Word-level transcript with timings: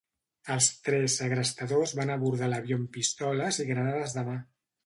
Els 0.53 0.69
tres 0.87 1.17
segrestadors 1.19 1.93
van 2.01 2.13
abordar 2.15 2.51
l'avió 2.55 2.81
amb 2.81 2.93
pistoles 2.99 3.63
i 3.67 3.71
granades 3.73 4.17
de 4.21 4.29
mà. 4.33 4.43